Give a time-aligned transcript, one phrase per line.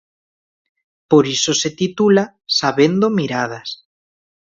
[1.09, 2.23] Por iso se titula
[2.57, 3.67] "Sabendo miradas".